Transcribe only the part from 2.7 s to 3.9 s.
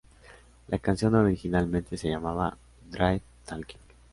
"Drive Talking".